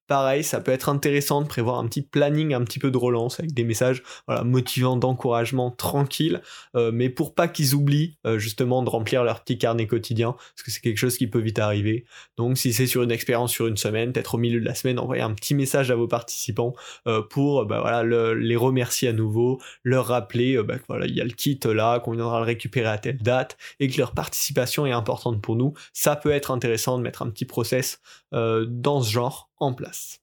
Pareil, 0.08 0.44
ça 0.44 0.62
peut 0.62 0.72
être 0.72 0.88
intéressant 0.88 1.42
de 1.42 1.48
prévoir 1.48 1.80
un 1.80 1.88
petit 1.88 2.02
planning, 2.02 2.54
un 2.54 2.64
petit 2.64 2.80
peu 2.80 2.92
de 2.92 2.98
relance 2.98 3.42
avec 3.42 3.54
des 3.54 3.66
messages 3.66 4.04
motivants, 4.46 4.96
d'encouragement, 4.96 5.72
tranquille, 5.72 6.42
euh, 6.76 6.92
mais 6.94 7.10
pour 7.10 7.36
pas 7.36 7.50
qu'ils 7.50 7.76
oublient 7.76 8.18
euh, 8.26 8.40
justement 8.40 8.84
de 8.84 8.90
remplir 8.90 9.26
leur 9.26 9.42
petit 9.42 9.58
carnet 9.58 9.86
quotidien, 9.86 10.32
parce 10.32 10.64
que 10.64 10.72
c'est 10.72 10.80
quelque 10.80 10.98
chose 10.98 11.18
qui 11.18 11.28
peut 11.28 11.40
vite 11.40 11.60
arriver. 11.60 12.06
Donc 12.38 12.58
si 12.58 12.72
c'est 12.72 12.88
sur 12.88 13.04
une 13.04 13.12
expérience 13.12 13.52
sur 13.52 13.68
une 13.68 13.76
semaine, 13.76 14.14
peut-être 14.14 14.36
au 14.36 14.38
milieu 14.38 14.62
de 14.62 14.66
la 14.66 14.76
semaine, 14.76 14.98
envoyer 14.98 15.22
un 15.22 15.34
petit 15.34 15.56
message 15.56 15.92
à 15.92 15.96
vos 15.96 16.08
participants 16.08 16.74
euh, 17.08 17.22
pour 17.22 17.66
bah, 17.66 18.04
les 18.04 18.56
remercier 18.56 19.10
à 19.10 19.14
nouveau, 19.14 19.60
leur 19.84 20.06
rappeler 20.06 20.62
bah, 20.64 20.76
voilà, 20.88 21.06
il 21.06 21.16
y 21.16 21.22
a 21.22 21.26
le 21.26 21.32
kit 21.32 21.60
là, 21.66 22.00
qu'on 22.00 22.12
viendra 22.12 22.40
le 22.40 22.46
récupérer 22.46 22.88
à 22.88 22.98
telle 22.98 23.18
date, 23.18 23.58
et 23.82 23.90
que 23.90 23.98
leur 23.98 24.14
participation 24.14 24.86
est 24.86 24.92
importante 24.92 25.42
pour 25.42 25.58
nous. 25.58 25.74
Ça 25.92 26.16
peut 26.16 26.32
être 26.32 26.52
intéressant 26.52 26.98
de 26.98 27.04
mettre 27.04 27.24
un 27.24 27.30
petit 27.30 27.46
process 27.46 28.00
dans 28.32 29.02
ce 29.02 29.12
genre 29.12 29.50
place. 29.74 30.20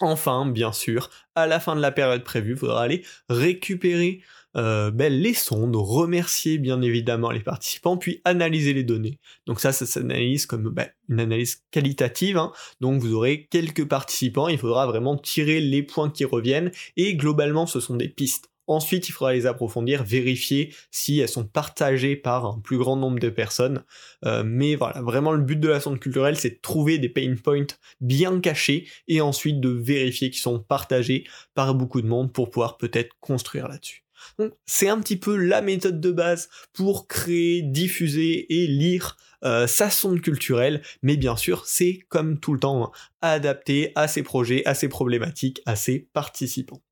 Enfin, 0.00 0.46
bien 0.46 0.72
sûr, 0.72 1.10
à 1.34 1.46
la 1.46 1.58
fin 1.58 1.74
de 1.74 1.80
la 1.80 1.90
période 1.90 2.22
prévue, 2.22 2.52
il 2.52 2.58
faudra 2.58 2.82
aller 2.82 3.04
récupérer 3.28 4.22
euh, 4.56 4.90
ben, 4.90 5.12
les 5.12 5.34
sondes, 5.34 5.76
remercier 5.76 6.58
bien 6.58 6.80
évidemment 6.82 7.30
les 7.30 7.40
participants, 7.40 7.96
puis 7.96 8.20
analyser 8.24 8.72
les 8.72 8.84
données. 8.84 9.18
Donc 9.46 9.60
ça, 9.60 9.72
ça 9.72 9.86
s'analyse 9.86 10.46
comme 10.46 10.70
ben, 10.70 10.88
une 11.08 11.20
analyse 11.20 11.62
qualitative. 11.70 12.38
Hein. 12.38 12.52
Donc 12.80 13.00
vous 13.02 13.12
aurez 13.14 13.46
quelques 13.50 13.86
participants, 13.86 14.48
il 14.48 14.58
faudra 14.58 14.86
vraiment 14.86 15.16
tirer 15.16 15.60
les 15.60 15.82
points 15.82 16.10
qui 16.10 16.24
reviennent, 16.24 16.70
et 16.96 17.14
globalement, 17.16 17.66
ce 17.66 17.80
sont 17.80 17.96
des 17.96 18.08
pistes. 18.08 18.50
Ensuite, 18.68 19.08
il 19.08 19.12
faudra 19.12 19.32
les 19.32 19.46
approfondir, 19.46 20.04
vérifier 20.04 20.74
si 20.90 21.18
elles 21.18 21.28
sont 21.28 21.46
partagées 21.46 22.16
par 22.16 22.46
un 22.46 22.60
plus 22.60 22.76
grand 22.76 22.96
nombre 22.96 23.18
de 23.18 23.30
personnes. 23.30 23.82
Euh, 24.24 24.44
mais 24.44 24.76
voilà, 24.76 25.00
vraiment 25.00 25.32
le 25.32 25.42
but 25.42 25.58
de 25.58 25.68
la 25.68 25.80
sonde 25.80 25.98
culturelle, 25.98 26.36
c'est 26.36 26.50
de 26.50 26.58
trouver 26.60 26.98
des 26.98 27.08
pain 27.08 27.34
points 27.42 27.66
bien 28.00 28.40
cachés 28.40 28.86
et 29.08 29.22
ensuite 29.22 29.60
de 29.60 29.70
vérifier 29.70 30.30
qu'ils 30.30 30.42
sont 30.42 30.60
partagés 30.60 31.24
par 31.54 31.74
beaucoup 31.74 32.02
de 32.02 32.06
monde 32.06 32.32
pour 32.32 32.50
pouvoir 32.50 32.76
peut-être 32.76 33.16
construire 33.20 33.68
là-dessus. 33.68 34.04
Donc 34.38 34.52
c'est 34.66 34.88
un 34.88 35.00
petit 35.00 35.16
peu 35.16 35.36
la 35.36 35.62
méthode 35.62 36.00
de 36.00 36.10
base 36.10 36.48
pour 36.72 37.08
créer, 37.08 37.62
diffuser 37.62 38.46
et 38.52 38.66
lire 38.66 39.16
euh, 39.44 39.66
sa 39.66 39.88
sonde 39.88 40.20
culturelle, 40.20 40.82
mais 41.02 41.16
bien 41.16 41.36
sûr 41.36 41.64
c'est 41.66 42.00
comme 42.08 42.40
tout 42.40 42.52
le 42.52 42.60
temps 42.60 42.84
hein, 42.84 42.90
adapté 43.22 43.92
à 43.94 44.08
ses 44.08 44.22
projets, 44.22 44.64
à 44.66 44.74
ses 44.74 44.88
problématiques, 44.88 45.62
à 45.64 45.76
ses 45.76 46.00
participants. 46.12 46.82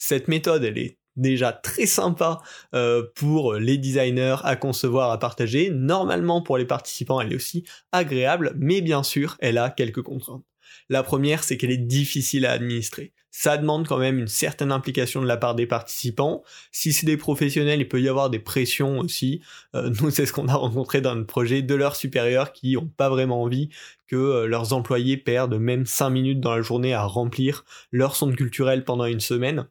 Cette 0.00 0.26
méthode, 0.26 0.64
elle 0.64 0.78
est 0.78 0.98
déjà 1.14 1.52
très 1.52 1.86
sympa 1.86 2.40
euh, 2.74 3.04
pour 3.14 3.54
les 3.54 3.78
designers 3.78 4.36
à 4.42 4.56
concevoir, 4.56 5.10
à 5.12 5.18
partager. 5.18 5.70
Normalement, 5.70 6.42
pour 6.42 6.58
les 6.58 6.64
participants, 6.64 7.20
elle 7.20 7.32
est 7.32 7.36
aussi 7.36 7.64
agréable, 7.92 8.54
mais 8.56 8.80
bien 8.80 9.02
sûr, 9.02 9.36
elle 9.40 9.58
a 9.58 9.70
quelques 9.70 10.02
contraintes. 10.02 10.42
La 10.88 11.02
première, 11.02 11.44
c'est 11.44 11.56
qu'elle 11.56 11.70
est 11.70 11.76
difficile 11.76 12.46
à 12.46 12.52
administrer. 12.52 13.12
Ça 13.30 13.56
demande 13.56 13.86
quand 13.86 13.98
même 13.98 14.18
une 14.18 14.26
certaine 14.26 14.72
implication 14.72 15.22
de 15.22 15.26
la 15.26 15.36
part 15.36 15.54
des 15.54 15.66
participants. 15.66 16.42
Si 16.72 16.92
c'est 16.92 17.06
des 17.06 17.16
professionnels, 17.16 17.80
il 17.80 17.88
peut 17.88 18.00
y 18.00 18.08
avoir 18.08 18.28
des 18.28 18.40
pressions 18.40 18.98
aussi. 18.98 19.40
Euh, 19.76 19.90
nous, 20.00 20.10
c'est 20.10 20.26
ce 20.26 20.32
qu'on 20.32 20.48
a 20.48 20.54
rencontré 20.54 21.00
dans 21.00 21.14
le 21.14 21.26
projet 21.26 21.62
de 21.62 21.74
leurs 21.74 21.94
supérieurs 21.94 22.52
qui 22.52 22.72
n'ont 22.72 22.88
pas 22.88 23.08
vraiment 23.08 23.42
envie 23.42 23.68
que 24.08 24.16
euh, 24.16 24.46
leurs 24.46 24.72
employés 24.72 25.16
perdent 25.16 25.58
même 25.58 25.86
5 25.86 26.10
minutes 26.10 26.40
dans 26.40 26.56
la 26.56 26.62
journée 26.62 26.94
à 26.94 27.04
remplir 27.04 27.64
leur 27.92 28.16
sonde 28.16 28.34
culturel 28.34 28.84
pendant 28.84 29.04
une 29.04 29.20
semaine. 29.20 29.68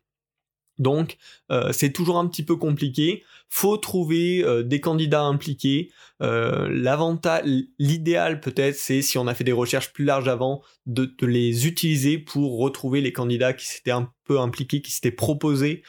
Donc 0.79 1.17
euh, 1.51 1.71
c'est 1.71 1.91
toujours 1.91 2.17
un 2.17 2.27
petit 2.27 2.43
peu 2.43 2.55
compliqué. 2.55 3.23
Faut 3.49 3.77
trouver 3.77 4.43
euh, 4.43 4.63
des 4.63 4.79
candidats 4.79 5.23
impliqués. 5.23 5.91
Euh, 6.21 6.67
l'avantage, 6.71 7.43
l'idéal 7.77 8.39
peut-être, 8.39 8.75
c'est 8.75 9.01
si 9.01 9.17
on 9.17 9.27
a 9.27 9.33
fait 9.33 9.43
des 9.43 9.51
recherches 9.51 9.91
plus 9.91 10.05
larges 10.05 10.27
avant, 10.27 10.61
de, 10.85 11.05
de, 11.05 11.25
les 11.27 11.67
utiliser 11.67 12.17
pour 12.17 12.57
retrouver 12.59 13.01
les 13.01 13.13
candidats 13.13 13.53
qui 13.53 13.67
s'étaient 13.67 13.91
un 13.91 14.11
peu 14.23 14.39
impliqués, 14.39 14.81
qui 14.81 14.91
s'étaient 14.91 15.11
proposés 15.11 15.83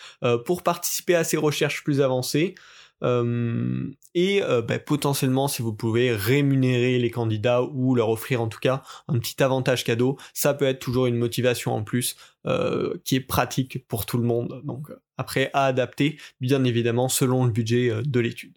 pour 0.44 0.62
participer 0.62 1.14
à 1.14 1.24
ces 1.24 1.36
recherches 1.36 1.84
plus 1.84 2.00
avancées. 2.00 2.54
Euh, 3.02 3.90
et 4.14 4.42
euh, 4.42 4.62
bah, 4.62 4.78
potentiellement 4.78 5.48
si 5.48 5.62
vous 5.62 5.72
pouvez 5.72 6.12
rémunérer 6.12 6.98
les 6.98 7.10
candidats 7.10 7.62
ou 7.62 7.94
leur 7.94 8.10
offrir 8.10 8.42
en 8.42 8.48
tout 8.48 8.58
cas 8.58 8.82
un 9.08 9.18
petit 9.18 9.42
avantage 9.42 9.84
cadeau, 9.84 10.18
ça 10.34 10.54
peut 10.54 10.66
être 10.66 10.80
toujours 10.80 11.06
une 11.06 11.16
motivation 11.16 11.72
en 11.72 11.82
plus 11.82 12.16
euh, 12.46 12.94
qui 13.04 13.16
est 13.16 13.20
pratique 13.20 13.86
pour 13.88 14.06
tout 14.06 14.18
le 14.18 14.24
monde. 14.24 14.60
Donc 14.64 14.88
après 15.16 15.50
à 15.52 15.66
adapter 15.66 16.18
bien 16.40 16.64
évidemment 16.64 17.08
selon 17.08 17.44
le 17.44 17.50
budget 17.50 18.02
de 18.04 18.20
l'étude. 18.20 18.56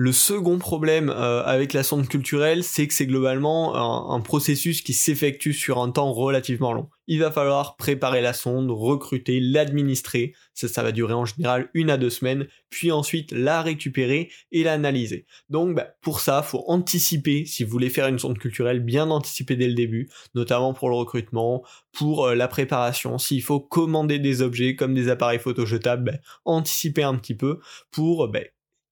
Le 0.00 0.12
second 0.12 0.58
problème 0.58 1.10
euh, 1.10 1.42
avec 1.42 1.72
la 1.72 1.82
sonde 1.82 2.06
culturelle, 2.06 2.62
c'est 2.62 2.86
que 2.86 2.94
c'est 2.94 3.08
globalement 3.08 3.74
un, 4.14 4.20
processus 4.20 4.80
qui 4.80 4.92
s'effectue 4.92 5.52
sur 5.52 5.78
un 5.78 5.90
temps 5.90 6.12
relativement 6.12 6.72
long. 6.72 6.88
Il 7.08 7.18
va 7.18 7.32
falloir 7.32 7.76
préparer 7.76 8.20
la 8.20 8.32
sonde, 8.32 8.70
recruter, 8.70 9.40
l'administrer, 9.40 10.34
ça, 10.54 10.84
va 10.84 10.92
durer 10.92 11.14
en 11.14 11.24
général 11.24 11.68
une 11.74 11.90
à 11.90 11.96
deux 11.96 12.10
semaines, 12.10 12.46
puis 12.70 12.92
ensuite 12.92 13.32
la 13.32 13.60
récupérer 13.60 14.30
et 14.52 14.62
l'analyser. 14.62 15.26
Donc 15.50 15.74
bah, 15.74 15.88
pour 16.00 16.20
ça, 16.20 16.42
faut 16.42 16.62
anticiper, 16.68 17.44
si 17.44 17.64
vous 17.64 17.70
voulez 17.70 17.90
faire 17.90 18.06
une 18.06 18.20
sonde 18.20 18.38
culturelle, 18.38 18.78
bien 18.78 19.10
anticiper 19.10 19.56
dès 19.56 19.66
le 19.66 19.74
début, 19.74 20.08
notamment 20.36 20.74
pour 20.74 20.90
le 20.90 20.94
recrutement, 20.94 21.64
pour 21.90 22.24
euh, 22.24 22.34
la 22.36 22.46
préparation, 22.46 23.18
s'il 23.18 23.42
faut 23.42 23.58
commander 23.58 24.20
des 24.20 24.42
objets 24.42 24.76
comme 24.76 24.94
des 24.94 25.08
appareils 25.08 25.40
photo 25.40 25.66
jetables, 25.66 26.04
bah, 26.04 26.18
anticiper 26.44 27.02
un 27.02 27.16
petit 27.16 27.34
peu 27.34 27.58
pour 27.90 28.28
bah, 28.28 28.38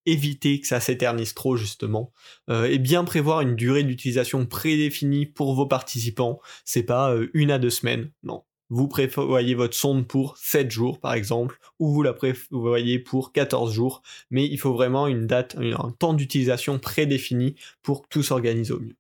éviter 0.06 0.60
que 0.60 0.66
ça 0.66 0.80
s'éternise 0.80 1.34
trop 1.34 1.56
justement, 1.56 2.12
euh, 2.48 2.64
et 2.64 2.78
bien 2.78 3.04
prévoir 3.04 3.40
une 3.40 3.56
durée 3.56 3.84
d'utilisation 3.84 4.46
prédéfinie 4.46 5.26
pour 5.26 5.54
vos 5.54 5.66
participants. 5.66 6.40
C'est 6.64 6.84
pas 6.84 7.12
euh, 7.12 7.28
une 7.34 7.50
à 7.50 7.58
deux 7.58 7.70
semaines, 7.70 8.10
non. 8.22 8.44
Vous 8.68 8.88
prévoyez 8.88 9.54
votre 9.54 9.76
sonde 9.76 10.08
pour 10.08 10.36
7 10.38 10.70
jours 10.70 10.98
par 10.98 11.14
exemple, 11.14 11.58
ou 11.78 11.92
vous 11.92 12.02
la 12.02 12.12
prévoyez 12.12 12.98
pour 12.98 13.32
14 13.32 13.72
jours, 13.72 14.02
mais 14.30 14.46
il 14.46 14.58
faut 14.58 14.72
vraiment 14.72 15.06
une 15.06 15.26
date, 15.26 15.56
un 15.56 15.90
temps 15.92 16.14
d'utilisation 16.14 16.78
prédéfini 16.78 17.54
pour 17.82 18.02
que 18.02 18.08
tout 18.08 18.22
s'organise 18.24 18.72
au 18.72 18.80
mieux. 18.80 18.96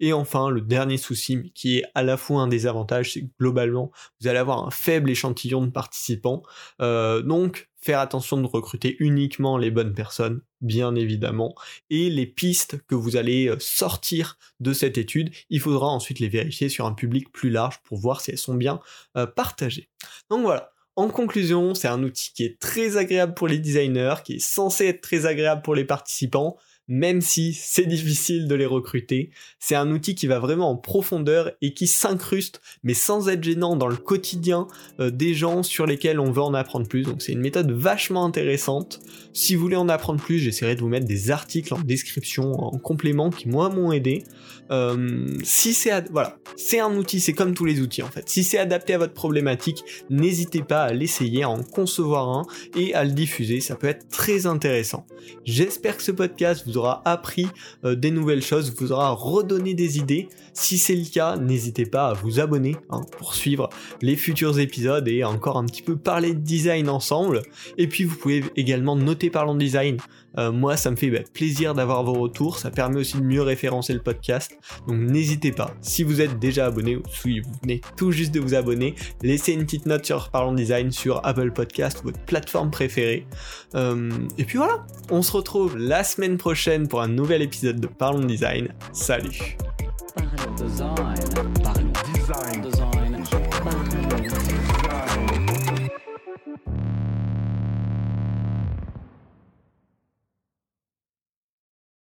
Et 0.00 0.12
enfin, 0.12 0.50
le 0.50 0.60
dernier 0.60 0.96
souci, 0.96 1.52
qui 1.54 1.78
est 1.78 1.84
à 1.94 2.02
la 2.02 2.16
fois 2.16 2.42
un 2.42 2.48
désavantage, 2.48 3.12
c'est 3.12 3.22
que 3.22 3.30
globalement, 3.38 3.90
vous 4.20 4.28
allez 4.28 4.38
avoir 4.38 4.66
un 4.66 4.70
faible 4.70 5.10
échantillon 5.10 5.64
de 5.64 5.70
participants. 5.70 6.42
Euh, 6.80 7.22
donc, 7.22 7.70
faire 7.84 8.00
attention 8.00 8.40
de 8.40 8.46
recruter 8.46 8.96
uniquement 8.98 9.58
les 9.58 9.70
bonnes 9.70 9.94
personnes, 9.94 10.40
bien 10.60 10.94
évidemment, 10.94 11.54
et 11.90 12.10
les 12.10 12.26
pistes 12.26 12.78
que 12.86 12.94
vous 12.94 13.16
allez 13.16 13.48
euh, 13.48 13.56
sortir 13.60 14.38
de 14.60 14.72
cette 14.72 14.98
étude, 14.98 15.30
il 15.50 15.60
faudra 15.60 15.88
ensuite 15.88 16.18
les 16.18 16.28
vérifier 16.28 16.68
sur 16.68 16.86
un 16.86 16.94
public 16.94 17.30
plus 17.30 17.50
large 17.50 17.80
pour 17.84 17.98
voir 17.98 18.20
si 18.20 18.30
elles 18.30 18.38
sont 18.38 18.54
bien 18.54 18.80
euh, 19.16 19.26
partagées. 19.26 19.90
Donc 20.30 20.42
voilà. 20.42 20.70
En 20.96 21.08
conclusion, 21.08 21.74
c'est 21.74 21.88
un 21.88 22.04
outil 22.04 22.32
qui 22.32 22.44
est 22.44 22.60
très 22.60 22.96
agréable 22.96 23.34
pour 23.34 23.48
les 23.48 23.58
designers, 23.58 24.14
qui 24.24 24.34
est 24.34 24.38
censé 24.38 24.86
être 24.86 25.00
très 25.00 25.26
agréable 25.26 25.62
pour 25.62 25.74
les 25.74 25.84
participants, 25.84 26.56
même 26.88 27.20
si 27.20 27.54
c'est 27.54 27.86
difficile 27.86 28.46
de 28.46 28.54
les 28.54 28.66
recruter. 28.66 29.30
C'est 29.58 29.74
un 29.74 29.90
outil 29.90 30.14
qui 30.14 30.26
va 30.26 30.38
vraiment 30.38 30.70
en 30.70 30.76
profondeur 30.76 31.52
et 31.62 31.72
qui 31.72 31.86
s'incruste, 31.86 32.60
mais 32.82 32.94
sans 32.94 33.28
être 33.28 33.42
gênant 33.42 33.76
dans 33.76 33.86
le 33.86 33.96
quotidien 33.96 34.66
euh, 35.00 35.10
des 35.10 35.34
gens 35.34 35.62
sur 35.62 35.86
lesquels 35.86 36.20
on 36.20 36.30
veut 36.30 36.42
en 36.42 36.54
apprendre 36.54 36.86
plus. 36.86 37.02
Donc 37.02 37.22
c'est 37.22 37.32
une 37.32 37.40
méthode 37.40 37.70
vachement 37.70 38.24
intéressante. 38.24 39.00
Si 39.32 39.54
vous 39.54 39.62
voulez 39.62 39.76
en 39.76 39.88
apprendre 39.88 40.20
plus, 40.20 40.38
j'essaierai 40.38 40.74
de 40.74 40.80
vous 40.80 40.88
mettre 40.88 41.06
des 41.06 41.30
articles 41.30 41.72
en 41.72 41.80
description, 41.80 42.52
en 42.52 42.78
complément, 42.78 43.30
qui 43.30 43.48
moi 43.48 43.70
m'ont 43.70 43.92
aidé. 43.92 44.24
Euh, 44.70 45.26
si 45.42 45.74
c'est 45.74 46.08
voilà, 46.10 46.38
c'est 46.56 46.80
un 46.80 46.96
outil, 46.96 47.20
c'est 47.20 47.34
comme 47.34 47.54
tous 47.54 47.64
les 47.64 47.80
outils 47.80 48.02
en 48.02 48.08
fait. 48.08 48.28
Si 48.28 48.44
c'est 48.44 48.58
adapté 48.58 48.94
à 48.94 48.98
votre 48.98 49.12
problématique, 49.12 49.84
n'hésitez 50.10 50.62
pas 50.62 50.84
à 50.84 50.92
l'essayer, 50.92 51.42
à 51.42 51.50
en 51.50 51.62
concevoir 51.62 52.28
un 52.28 52.46
et 52.76 52.94
à 52.94 53.04
le 53.04 53.12
diffuser. 53.12 53.60
Ça 53.60 53.76
peut 53.76 53.86
être 53.86 54.08
très 54.08 54.46
intéressant. 54.46 55.06
J'espère 55.44 55.96
que 55.96 56.02
ce 56.02 56.12
podcast 56.12 56.64
vous 56.66 56.73
aura 56.76 57.02
appris 57.04 57.46
euh, 57.84 57.94
des 57.94 58.10
nouvelles 58.10 58.42
choses, 58.42 58.74
vous 58.76 58.92
aura 58.92 59.10
redonné 59.10 59.74
des 59.74 59.98
idées. 59.98 60.28
Si 60.52 60.78
c'est 60.78 60.94
le 60.94 61.04
cas, 61.04 61.36
n'hésitez 61.36 61.86
pas 61.86 62.08
à 62.08 62.12
vous 62.14 62.40
abonner 62.40 62.76
hein, 62.90 63.00
pour 63.18 63.34
suivre 63.34 63.68
les 64.02 64.16
futurs 64.16 64.58
épisodes 64.58 65.06
et 65.08 65.24
encore 65.24 65.56
un 65.56 65.66
petit 65.66 65.82
peu 65.82 65.96
parler 65.96 66.34
de 66.34 66.40
design 66.40 66.88
ensemble. 66.88 67.42
Et 67.78 67.88
puis 67.88 68.04
vous 68.04 68.16
pouvez 68.16 68.44
également 68.56 68.96
noter 68.96 69.30
Parlons 69.30 69.54
Design. 69.54 69.98
Euh, 70.38 70.52
moi, 70.52 70.76
ça 70.76 70.90
me 70.90 70.96
fait 70.96 71.10
bah, 71.10 71.20
plaisir 71.32 71.74
d'avoir 71.74 72.02
vos 72.04 72.14
retours, 72.14 72.58
ça 72.58 72.70
permet 72.70 73.00
aussi 73.00 73.18
de 73.18 73.22
mieux 73.22 73.42
référencer 73.42 73.92
le 73.92 74.00
podcast. 74.00 74.56
Donc 74.88 74.98
n'hésitez 74.98 75.52
pas, 75.52 75.74
si 75.80 76.02
vous 76.02 76.20
êtes 76.20 76.38
déjà 76.38 76.66
abonné 76.66 76.96
ou 76.96 77.02
si 77.10 77.40
vous 77.40 77.50
venez 77.62 77.80
tout 77.96 78.12
juste 78.12 78.32
de 78.32 78.40
vous 78.40 78.54
abonner, 78.54 78.94
laissez 79.22 79.52
une 79.52 79.64
petite 79.64 79.86
note 79.86 80.04
sur 80.04 80.30
Parlons 80.30 80.54
Design 80.54 80.90
sur 80.90 81.24
Apple 81.24 81.52
Podcast, 81.52 82.00
votre 82.04 82.20
plateforme 82.20 82.70
préférée. 82.70 83.26
Euh, 83.74 84.10
et 84.38 84.44
puis 84.44 84.58
voilà, 84.58 84.84
on 85.10 85.22
se 85.22 85.32
retrouve 85.32 85.76
la 85.76 86.04
semaine 86.04 86.36
prochaine 86.36 86.88
pour 86.88 87.00
un 87.00 87.08
nouvel 87.08 87.42
épisode 87.42 87.80
de 87.80 87.86
Parlons 87.86 88.24
Design. 88.24 88.68
Salut. 88.92 89.56